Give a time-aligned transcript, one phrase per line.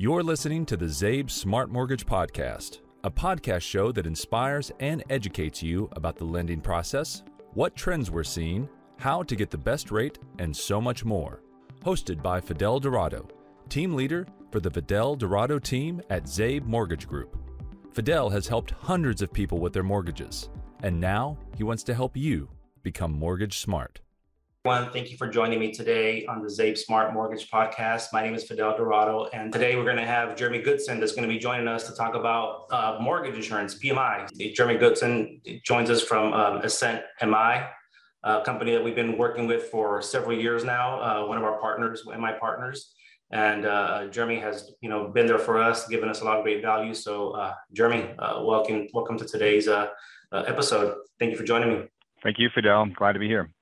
[0.00, 5.60] You're listening to the Zabe Smart Mortgage Podcast, a podcast show that inspires and educates
[5.60, 7.24] you about the lending process,
[7.54, 11.42] what trends we're seeing, how to get the best rate, and so much more.
[11.84, 13.26] Hosted by Fidel Dorado,
[13.68, 17.36] team leader for the Fidel Dorado team at Zabe Mortgage Group.
[17.92, 20.48] Fidel has helped hundreds of people with their mortgages,
[20.84, 22.48] and now he wants to help you
[22.84, 23.98] become mortgage smart.
[24.64, 28.06] Everyone, thank you for joining me today on the Zabe Smart Mortgage Podcast.
[28.12, 31.26] My name is Fidel Dorado, and today we're going to have Jeremy Goodson that's going
[31.26, 34.26] to be joining us to talk about uh, mortgage insurance, PMI.
[34.54, 37.66] Jeremy Goodson joins us from um, Essent MI,
[38.24, 41.00] a company that we've been working with for several years now.
[41.00, 42.92] Uh, one of our partners, MI partners,
[43.30, 46.42] and uh, Jeremy has you know been there for us, given us a lot of
[46.42, 46.94] great value.
[46.94, 49.86] So, uh, Jeremy, uh, welcome, welcome to today's uh,
[50.32, 50.96] episode.
[51.20, 51.86] Thank you for joining me.
[52.24, 52.86] Thank you, Fidel.
[52.86, 53.52] Glad to be here.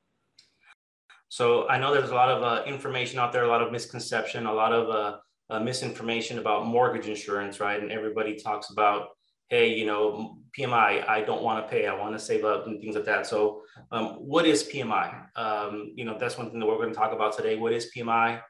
[1.37, 4.47] So I know there's a lot of uh, information out there, a lot of misconception,
[4.47, 5.19] a lot of uh,
[5.51, 7.79] uh, misinformation about mortgage insurance, right?
[7.79, 9.09] And everybody talks about,
[9.51, 12.81] hey, you know, PMI, I don't want to pay, I want to save up and
[12.81, 13.27] things like that.
[13.27, 13.61] So
[13.93, 15.27] um, what is PMI?
[15.37, 17.59] Um, you know, that's one thing that we're going to talk about today.
[17.59, 18.41] What is PMI?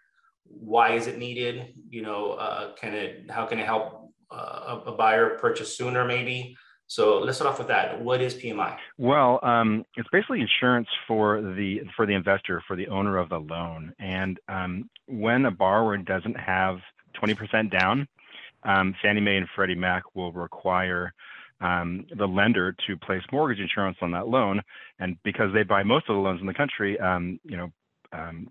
[0.44, 1.74] Why is it needed?
[1.90, 6.56] You know, uh, can it, how can it help uh, a buyer purchase sooner maybe?
[6.88, 8.00] So let's start off with that.
[8.00, 8.76] What is PMI?
[8.96, 13.38] Well, um, it's basically insurance for the for the investor, for the owner of the
[13.38, 13.92] loan.
[13.98, 16.78] And um, when a borrower doesn't have
[17.20, 18.06] 20% down,
[18.62, 21.12] um, Fannie Mae and Freddie Mac will require
[21.60, 24.62] um, the lender to place mortgage insurance on that loan.
[24.98, 27.72] And because they buy most of the loans in the country, um, you know,
[28.12, 28.48] um,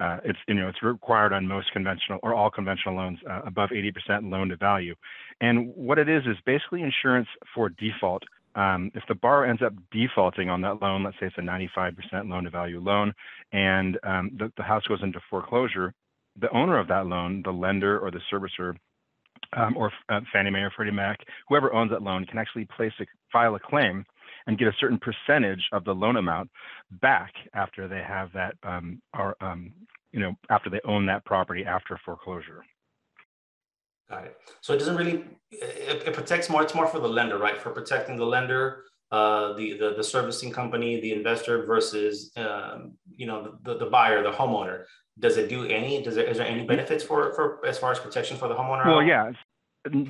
[0.00, 3.70] uh, it's you know it's required on most conventional or all conventional loans uh, above
[3.70, 4.94] 80% loan to value.
[5.40, 8.22] And what it is is basically insurance for default.
[8.54, 11.94] Um, if the borrower ends up defaulting on that loan, let's say it's a 95%
[12.30, 13.12] loan to value loan,
[13.52, 15.92] and um, the, the, house goes into foreclosure,
[16.40, 18.74] the owner of that loan, the lender or the servicer,
[19.52, 22.92] um, or uh, Fannie Mae or Freddie Mac, whoever owns that loan, can actually place
[22.98, 24.06] a, file a claim
[24.46, 26.50] and get a certain percentage of the loan amount
[27.02, 29.72] back after they have that, um, or um,
[30.12, 32.64] you know, after they own that property after foreclosure.
[34.08, 34.36] Got it.
[34.60, 36.62] So it doesn't really it, it, protects more.
[36.62, 37.60] It's more for the lender, right?
[37.60, 43.26] For protecting the lender, uh, the, the the servicing company, the investor versus um, you
[43.26, 44.84] know the, the buyer, the homeowner.
[45.18, 46.02] Does it do any?
[46.02, 48.86] Does it is there any benefits for for as far as protection for the homeowner?
[48.86, 49.32] Well, yeah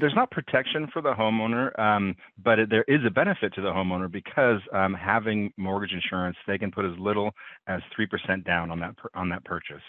[0.00, 3.69] there's not protection for the homeowner, um, but it, there is a benefit to the
[3.69, 7.31] homeowner because um, having mortgage insurance, they can put as little
[7.66, 9.82] as three percent down on that on that purchase.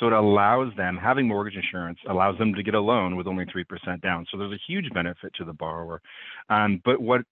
[0.00, 3.44] So it allows them having mortgage insurance allows them to get a loan with only
[3.50, 4.26] three percent down.
[4.30, 6.00] So there's a huge benefit to the borrower.
[6.48, 7.22] Um, but what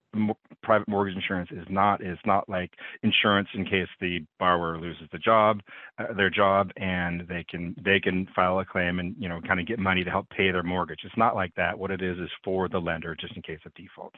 [0.62, 5.18] private mortgage insurance is not is not like insurance in case the borrower loses the
[5.18, 5.60] job,
[5.98, 9.60] uh, their job, and they can they can file a claim and you know kind
[9.60, 11.00] of get money to help pay their mortgage.
[11.04, 11.78] It's not like that.
[11.78, 14.14] What it is is for the lender just in case of default.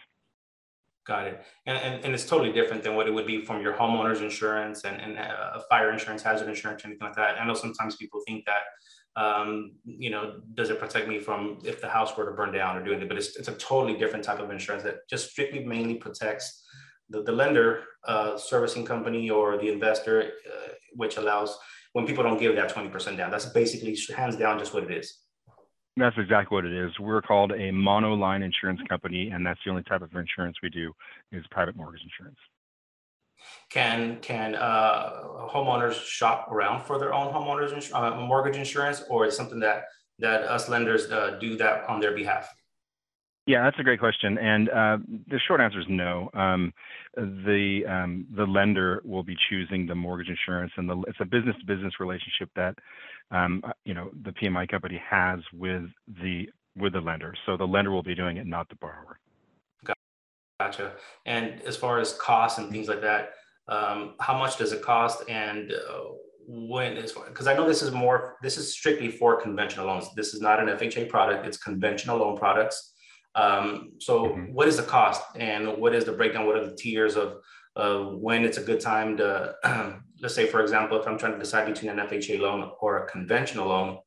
[1.06, 1.44] Got it.
[1.66, 4.84] And, and, and it's totally different than what it would be from your homeowner's insurance
[4.84, 7.38] and, and uh, fire insurance, hazard insurance, anything like that.
[7.38, 8.62] I know sometimes people think that,
[9.16, 12.76] um, you know, does it protect me from if the house were to burn down
[12.76, 13.08] or doing it?
[13.08, 16.64] But it's, it's a totally different type of insurance that just strictly mainly protects
[17.10, 21.56] the, the lender, uh, servicing company, or the investor, uh, which allows
[21.92, 23.30] when people don't give that 20% down.
[23.30, 25.20] That's basically hands down just what it is.
[25.96, 26.90] That's exactly what it is.
[26.98, 30.92] We're called a monoline insurance company, and that's the only type of insurance we do
[31.30, 32.38] is private mortgage insurance.
[33.70, 35.22] Can can uh,
[35.52, 39.84] homeowners shop around for their own homeowners ins- uh, mortgage insurance, or is something that
[40.18, 42.48] that us lenders uh, do that on their behalf?
[43.46, 46.30] Yeah, that's a great question, and uh, the short answer is no.
[46.32, 46.72] Um,
[47.14, 51.54] the um, the lender will be choosing the mortgage insurance, and the, it's a business
[51.60, 52.74] to business relationship that
[53.30, 55.82] um, uh, you know the PMI company has with
[56.22, 57.34] the with the lender.
[57.44, 59.18] So the lender will be doing it, not the borrower.
[60.64, 60.92] Gotcha.
[61.26, 63.30] And as far as costs and things like that,
[63.68, 66.04] um, how much does it cost, and uh,
[66.46, 70.14] when is because I know this is more this is strictly for conventional loans.
[70.14, 72.94] This is not an FHA product; it's conventional loan products.
[73.34, 74.52] Um, so mm-hmm.
[74.52, 76.46] what is the cost and what is the breakdown?
[76.46, 77.38] What are the tiers of,
[77.74, 79.54] of when it's a good time to,
[80.20, 83.10] let's say, for example, if I'm trying to decide between an FHA loan or a
[83.10, 83.98] conventional loan,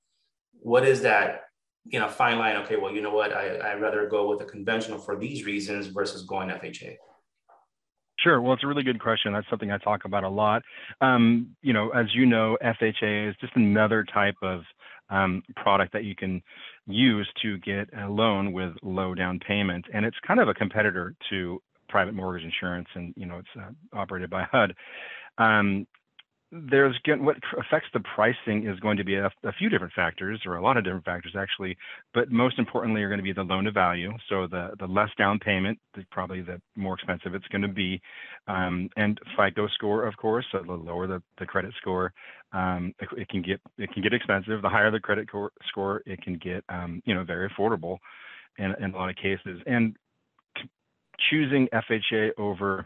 [0.62, 1.42] what is that,
[1.90, 2.58] you know, fine line?
[2.58, 5.88] Okay, well, you know what, I, I'd rather go with a conventional for these reasons
[5.88, 6.98] versus going FHA.
[8.20, 8.42] Sure.
[8.42, 9.32] Well, it's a really good question.
[9.34, 10.64] That's something I talk about a lot.
[11.02, 14.62] Um, you know, as you know, FHA is just another type of
[15.10, 16.42] um, product that you can
[16.88, 21.16] use to get a loan with low down payment, and it's kind of a competitor
[21.30, 24.74] to private mortgage insurance, and you know it's uh, operated by HUD.
[25.38, 25.86] Um,
[26.52, 30.56] there's what affects the pricing is going to be a, a, few different factors or
[30.56, 31.76] a lot of different factors actually
[32.14, 35.10] but most importantly are going to be the loan to value so the the less
[35.18, 38.00] down payment the, probably the more expensive it's going to be
[38.48, 42.14] um, and fico score of course so the lower the, the credit score
[42.54, 44.62] um, it, it, can get it can get expensive.
[44.62, 45.28] The higher the credit
[45.68, 47.98] score it can get um, you know very affordable
[48.58, 49.62] in, in a lot of cases.
[49.66, 49.96] And
[51.30, 52.86] choosing fha over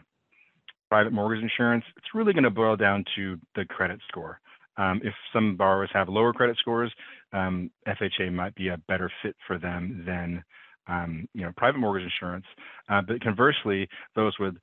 [0.92, 4.38] private mortgage insurance, it's really going to boil down to the credit score.
[4.76, 6.92] Um, if some borrowers have lower credit scores,
[7.32, 10.44] um, FHA might be a better fit for them than
[10.88, 12.44] um, you know private mortgage insurance.
[12.90, 14.54] Uh, but conversely, those with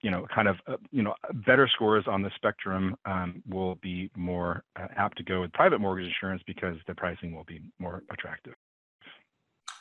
[0.00, 1.14] you know kind of uh, you know
[1.46, 5.80] better scores on the spectrum um, will be more uh, apt to go with private
[5.80, 8.54] mortgage insurance because the pricing will be more attractive.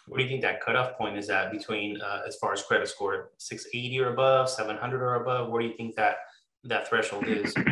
[0.08, 2.88] What do you think that cutoff point is at between uh, as far as credit
[2.88, 5.50] score, 680 or above, 700 or above?
[5.50, 6.18] Where do you think that
[6.64, 7.54] that threshold is?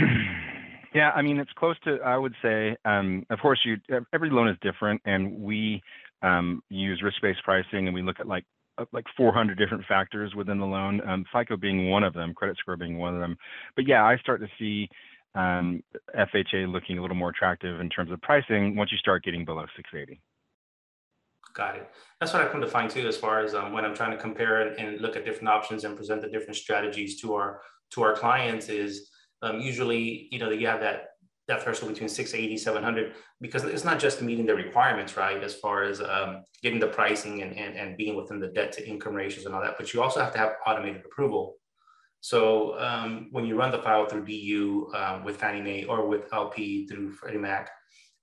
[0.94, 2.00] Yeah, I mean it's close to.
[2.04, 3.78] I would say, um, of course, you
[4.14, 5.82] every loan is different, and we
[6.24, 8.44] um, use risk-based pricing, and we look at like
[8.80, 11.02] uh, like 400 different factors within the loan.
[11.08, 13.38] Um, FICO being one of them, credit score being one of them.
[13.76, 14.90] But yeah, I start to see
[15.36, 15.84] um,
[16.18, 19.66] FHA looking a little more attractive in terms of pricing once you start getting below
[19.76, 20.20] 680.
[21.60, 21.90] Got it.
[22.22, 24.18] That's what I come to find too, as far as um, when I'm trying to
[24.18, 27.60] compare and, and, look at different options and present the different strategies to our
[27.92, 28.70] to our clients.
[28.70, 29.10] Is
[29.42, 31.08] um, usually you know that you have that
[31.50, 35.84] that threshold between 680 700 because it's not just meeting the requirements right as far
[35.84, 39.46] as um, getting the pricing and, and, and being within the debt to income ratios
[39.46, 41.56] and all that but you also have to have automated approval
[42.22, 46.32] so um, when you run the file through du uh, with fannie mae or with
[46.32, 47.72] lp through freddie mac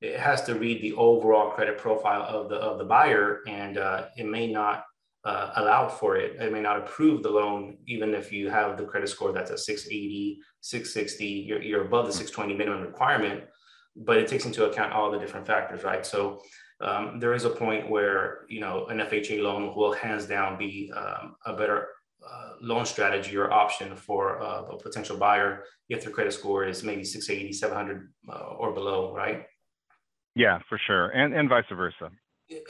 [0.06, 4.06] it has to read the overall credit profile of the of the buyer, and uh,
[4.16, 4.84] it may not
[5.24, 6.40] uh, allow for it.
[6.40, 9.58] It may not approve the loan, even if you have the credit score that's a
[9.58, 11.24] 680, 660.
[11.24, 13.44] You're, you're above the 620 minimum requirement,
[13.96, 16.06] but it takes into account all the different factors, right?
[16.06, 16.40] So
[16.80, 20.92] um, there is a point where you know an FHA loan will hands down be
[20.94, 21.88] um, a better
[22.28, 26.82] uh, loan strategy or option for uh, a potential buyer if their credit score is
[26.82, 29.44] maybe 680, 700 uh, or below, right?
[30.36, 32.10] Yeah, for sure, and and vice versa.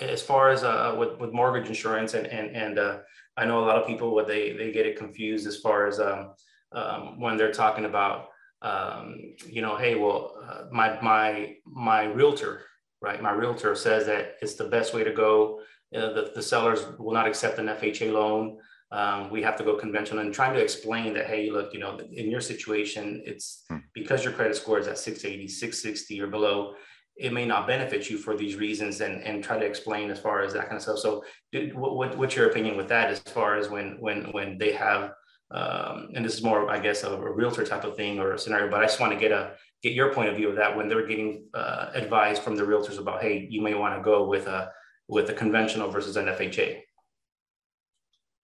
[0.01, 2.99] As far as uh, with with mortgage insurance, and and and uh,
[3.37, 5.99] I know a lot of people what they they get it confused as far as
[5.99, 6.35] um,
[6.73, 8.29] um, when they're talking about
[8.63, 12.63] um, you know, hey, well, uh, my my my realtor,
[13.03, 13.21] right?
[13.21, 15.61] My realtor says that it's the best way to go.
[15.95, 18.59] Uh, the the sellers will not accept an FHA loan.
[18.93, 21.99] Um, we have to go conventional and trying to explain that hey look you know
[21.99, 23.79] in your situation it's hmm.
[23.93, 26.75] because your credit score is at 680 660 or below
[27.17, 30.43] it may not benefit you for these reasons and, and try to explain as far
[30.43, 30.99] as that kind of stuff.
[30.99, 34.73] So did, what, what's your opinion with that as far as when, when, when they
[34.73, 35.13] have,
[35.51, 38.39] um, and this is more, I guess, a, a, realtor type of thing or a
[38.39, 39.53] scenario, but I just want to get a,
[39.83, 42.99] get your point of view of that when they're getting uh, advice from the realtors
[42.99, 44.71] about, Hey, you may want to go with a,
[45.09, 46.83] with a conventional versus an FHA.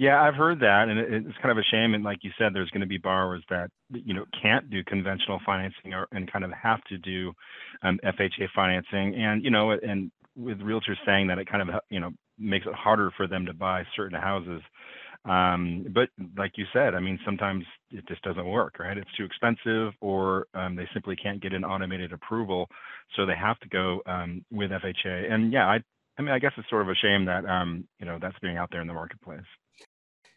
[0.02, 1.94] Yeah, I've heard that, and it's kind of a shame.
[1.94, 5.38] And like you said, there's going to be borrowers that you know can't do conventional
[5.46, 7.32] financing or and kind of have to do
[7.84, 9.14] um, FHA financing.
[9.14, 12.74] And you know, and with realtors saying that, it kind of you know makes it
[12.74, 14.60] harder for them to buy certain houses.
[15.24, 18.98] Um, but like you said, I mean, sometimes it just doesn't work, right?
[18.98, 22.68] It's too expensive, or um, they simply can't get an automated approval,
[23.14, 25.32] so they have to go um, with FHA.
[25.32, 25.78] And yeah, I,
[26.18, 28.56] I mean, I guess it's sort of a shame that um, you know that's being
[28.56, 29.46] out there in the marketplace.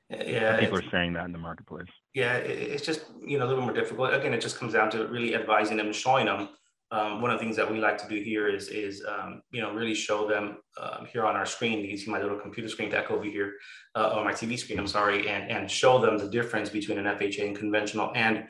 [0.10, 1.88] Yeah, people are saying that in the marketplace.
[2.14, 4.14] Yeah, it's just you know a little more difficult.
[4.14, 6.50] Again, it just comes down to really advising them, showing them.
[6.92, 9.62] Um, one of the things that we like to do here is is um, you
[9.62, 11.80] know really show them um, here on our screen.
[11.80, 13.54] You can see my little computer screen back over here,
[13.96, 14.78] uh, or my TV screen.
[14.78, 18.12] I'm sorry, and and show them the difference between an FHA and conventional.
[18.14, 18.48] And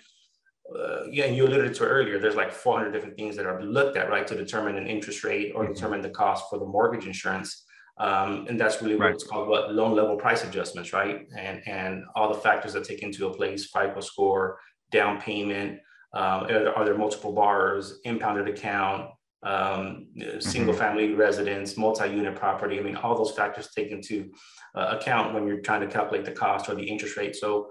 [0.78, 2.20] uh, yeah, and you alluded to earlier.
[2.20, 5.54] There's like 400 different things that are looked at, right, to determine an interest rate
[5.56, 5.74] or mm-hmm.
[5.74, 7.65] determine the cost for the mortgage insurance.
[7.98, 11.28] Um, and that's really what's called what loan level price adjustments, right?
[11.38, 14.60] And and all the factors that take into a place: FICO score,
[14.92, 15.80] down payment,
[16.14, 19.12] um, are, there, are, there, multiple borrowers, impounded account,
[19.44, 20.08] um,
[20.40, 20.80] single mm-hmm.
[20.80, 22.80] family residence, multi-unit property.
[22.80, 24.32] I mean, all those factors take into
[24.76, 27.36] uh, account when you're trying to calculate the cost or the interest rate.
[27.36, 27.70] So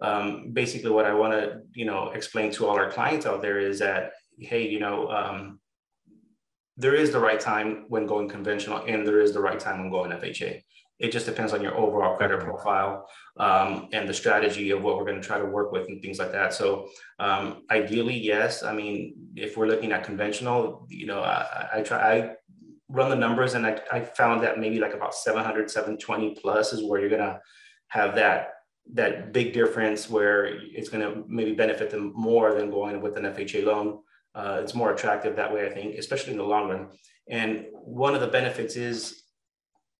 [0.00, 3.58] um, basically, what I want to you know explain to all our clients out there
[3.58, 5.60] is that hey, you know um,
[6.76, 9.90] there is the right time when going conventional and there is the right time when
[9.90, 10.62] going FHA.
[10.98, 13.06] It just depends on your overall credit profile
[13.36, 16.18] um, and the strategy of what we're going to try to work with and things
[16.18, 16.54] like that.
[16.54, 18.62] So um, ideally, yes.
[18.62, 22.34] I mean, if we're looking at conventional, you know, I, I try, I
[22.88, 26.82] run the numbers and I, I found that maybe like about 700, 720 plus is
[26.82, 27.40] where you're going to
[27.88, 28.52] have that
[28.94, 33.24] that big difference where it's going to maybe benefit them more than going with an
[33.24, 33.98] FHA loan
[34.36, 36.88] Uh, it's more attractive that way, I think, especially in the long run.
[37.28, 39.22] And one of the benefits is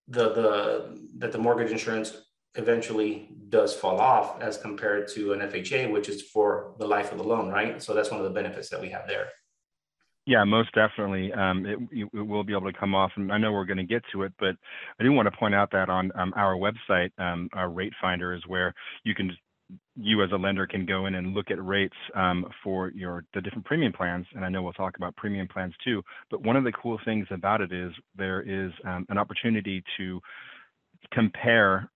[0.08, 2.14] the the that the mortgage insurance
[2.54, 7.18] eventually does fall off as compared to an FHA, which is for the life of
[7.18, 7.82] the loan, right?
[7.82, 9.28] So that's one of the benefits that we have there.
[10.26, 11.32] Yeah, most definitely.
[11.32, 13.84] Um, it, it, will be able to come off, and I know we're going to
[13.84, 14.56] get to it, but
[14.98, 18.34] I do want to point out that on um, our website, um, our rate finder
[18.34, 18.74] is where
[19.04, 19.30] you can,
[19.96, 23.40] you as a lender can go in and look at rates um, for your the
[23.40, 26.02] different premium plans, and I know we'll talk about premium plans too.
[26.30, 30.20] But one of the cool things about it is there is um, an opportunity to
[31.12, 31.90] compare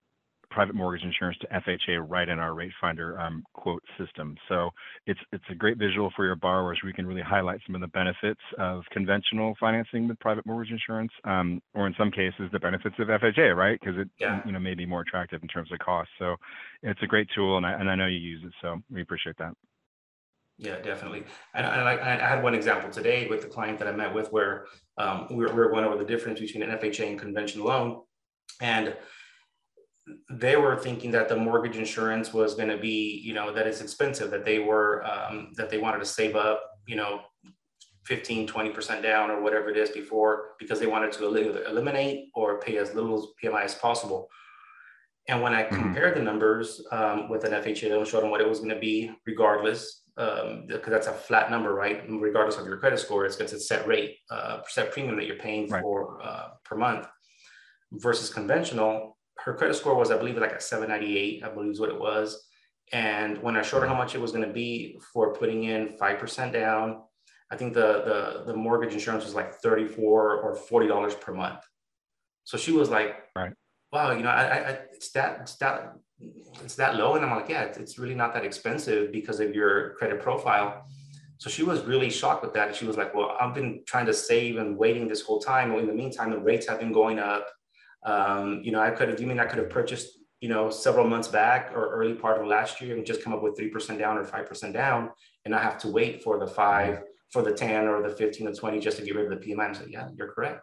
[0.51, 4.37] private mortgage insurance to FHA right in our rate finder um, quote system.
[4.49, 4.71] So
[5.07, 6.81] it's it's a great visual for your borrowers.
[6.85, 11.13] We can really highlight some of the benefits of conventional financing with private mortgage insurance,
[11.25, 13.79] um, or in some cases the benefits of FHA, right?
[13.81, 14.41] Because it yeah.
[14.45, 16.11] you know may be more attractive in terms of cost.
[16.19, 16.37] So
[16.83, 19.37] it's a great tool, and I, and I know you use it, so we appreciate
[19.39, 19.55] that.
[20.59, 21.25] Yeah, definitely.
[21.55, 24.31] And, and I, I, had one example today with the client that I met with
[24.31, 24.67] where
[24.99, 28.03] um, we, were, we were going over the difference between an FHA and conventional loan.
[28.61, 28.95] And
[30.31, 33.81] they were thinking that the mortgage insurance was going to be, you know, that it's
[33.81, 37.21] expensive, that they were, um, that they wanted to save up, you know,
[38.05, 41.27] 15, 20% down or whatever it is before, because they wanted to
[41.69, 44.29] eliminate or pay as little PMI as possible.
[45.29, 45.77] And when I mm-hmm.
[45.77, 48.81] compared the numbers um, with an FHA loan, showed them what it was going to
[48.81, 52.03] be regardless, um, because that's a flat number, right?
[52.09, 55.37] Regardless of your credit score, it's, it's a set rate, uh, set premium that you're
[55.37, 55.83] paying right.
[55.83, 57.07] for uh, per month
[57.93, 61.89] versus conventional her credit score was, I believe, like a 798, I believe is what
[61.89, 62.47] it was.
[62.93, 65.97] And when I showed her how much it was going to be for putting in
[66.01, 67.03] 5% down,
[67.51, 71.61] I think the, the, the mortgage insurance was like 34 or $40 per month.
[72.45, 73.53] So she was like, right.
[73.93, 75.95] wow, you know, I, I, it's that, it's that,
[76.63, 77.15] it's that low.
[77.15, 80.87] And I'm like, yeah, it's, it's really not that expensive because of your credit profile.
[81.39, 82.69] So she was really shocked with that.
[82.69, 85.71] And she was like, well, I've been trying to save and waiting this whole time.
[85.71, 87.47] Well, in the meantime, the rates have been going up
[88.05, 91.07] um, you know, I could have, you mean I could have purchased, you know, several
[91.07, 94.17] months back or early part of last year and just come up with 3% down
[94.17, 95.11] or 5% down
[95.45, 98.55] and I have to wait for the five, for the 10 or the 15 or
[98.55, 99.67] 20 just to get rid of the PMI.
[99.67, 100.63] And say, yeah, you're correct.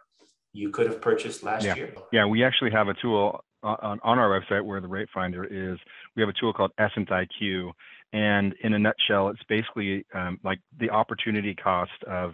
[0.52, 1.74] You could have purchased last yeah.
[1.74, 1.94] year.
[2.12, 5.78] Yeah, we actually have a tool on, on our website where the rate finder is.
[6.16, 7.72] We have a tool called Essent IQ.
[8.12, 12.32] And in a nutshell, it's basically um, like the opportunity cost of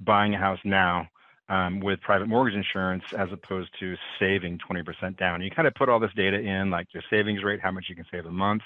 [0.00, 1.08] buying a house now
[1.48, 5.42] um, with private mortgage insurance as opposed to saving 20% down.
[5.42, 7.94] You kind of put all this data in, like your savings rate, how much you
[7.94, 8.62] can save a month,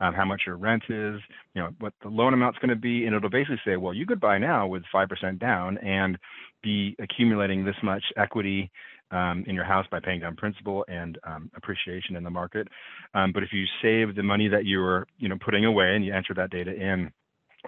[0.00, 1.20] um, how much your rent is,
[1.54, 4.06] you know, what the loan amount's going to be, and it'll basically say, well, you
[4.06, 6.18] could buy now with 5% down and
[6.62, 8.70] be accumulating this much equity
[9.10, 12.66] um, in your house by paying down principal and um, appreciation in the market.
[13.14, 16.04] Um, but if you save the money that you were, you know, putting away and
[16.04, 17.12] you enter that data in,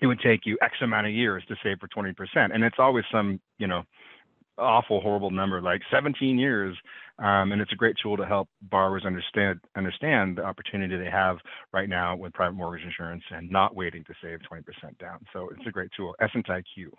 [0.02, 2.14] it would take you X amount of years to save for 20%.
[2.52, 3.82] And it's always some, you know,
[4.58, 6.76] awful, horrible number, like 17 years.
[7.18, 11.38] Um, and it's a great tool to help borrowers understand understand the opportunity they have
[11.72, 15.24] right now with private mortgage insurance and not waiting to save 20% down.
[15.32, 16.14] So it's a great tool.
[16.20, 16.90] Essent IQ.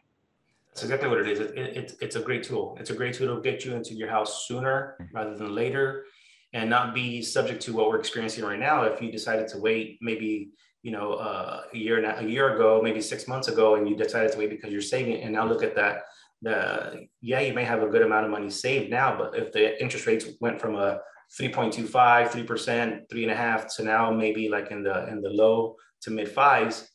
[0.69, 1.39] That's exactly what it is.
[1.39, 2.77] It, it, it, it's a great tool.
[2.79, 5.15] It's a great tool to get you into your house sooner mm-hmm.
[5.15, 6.05] rather than later
[6.53, 8.83] and not be subject to what we're experiencing right now.
[8.83, 10.49] If you decided to wait maybe
[10.83, 14.31] you know uh, a year a year ago, maybe six months ago, and you decided
[14.31, 16.03] to wait because you're saving, and now look at that
[16.41, 19.81] the yeah, you may have a good amount of money saved now, but if the
[19.81, 20.99] interest rates went from a
[21.39, 25.75] 3.25, 3%, three and a half to now maybe like in the in the low
[26.01, 26.89] to mid fives,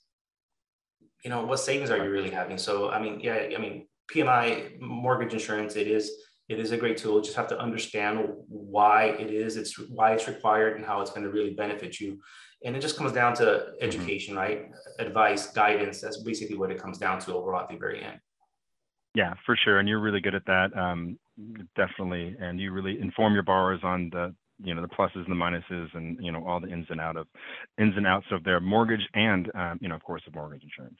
[1.25, 2.59] you know, what savings are you really having?
[2.59, 6.11] So I mean, yeah, I mean, PMI mortgage insurance, it is
[6.49, 7.17] it is a great tool.
[7.17, 11.11] You just have to understand why it is, it's why it's required and how it's
[11.11, 12.19] going to really benefit you.
[12.65, 13.71] And it just comes down to mm-hmm.
[13.81, 14.43] education, mm-hmm.
[14.43, 14.71] right?
[14.99, 16.01] Advice, guidance.
[16.01, 18.19] That's basically what it comes down to overall at the very end.
[19.15, 19.79] Yeah, for sure.
[19.79, 20.77] And you're really good at that.
[20.77, 21.19] Um,
[21.77, 22.37] definitely.
[22.41, 25.95] And you really inform your borrowers on the, you know, the pluses and the minuses
[25.95, 27.27] and, you know, all the ins and out of
[27.79, 30.99] ins and outs of their mortgage and, um, you know, of course, of mortgage insurance.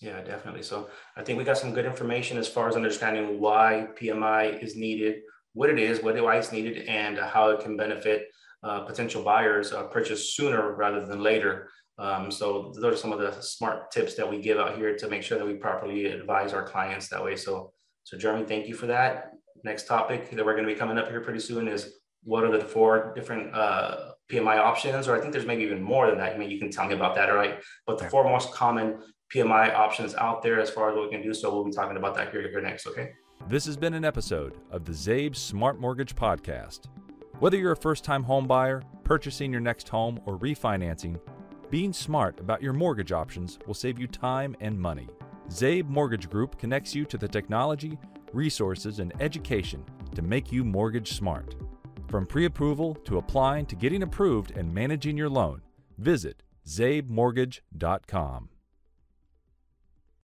[0.00, 0.62] Yeah, definitely.
[0.62, 4.76] So I think we got some good information as far as understanding why PMI is
[4.76, 5.22] needed,
[5.54, 8.26] what it is, why it's needed, and how it can benefit
[8.62, 11.70] uh, potential buyers uh, purchase sooner rather than later.
[11.98, 15.08] Um, so those are some of the smart tips that we give out here to
[15.08, 17.36] make sure that we properly advise our clients that way.
[17.36, 17.72] So,
[18.04, 19.32] so Jeremy, thank you for that.
[19.64, 22.50] Next topic that we're going to be coming up here pretty soon is what are
[22.50, 26.34] the four different uh, PMI options, or I think there's maybe even more than that.
[26.34, 27.60] I mean, you can tell me about that, all right?
[27.86, 28.98] But the four most common
[29.34, 31.32] PMI options out there as far as what we can do.
[31.32, 33.12] So we'll be talking about that here, here next, okay?
[33.48, 36.86] This has been an episode of the Zabe Smart Mortgage Podcast.
[37.38, 41.20] Whether you're a first time home buyer, purchasing your next home, or refinancing,
[41.70, 45.08] being smart about your mortgage options will save you time and money.
[45.48, 47.98] Zabe Mortgage Group connects you to the technology,
[48.32, 51.54] resources, and education to make you mortgage smart.
[52.08, 55.62] From pre approval to applying to getting approved and managing your loan,
[55.98, 58.48] visit zabemortgage.com.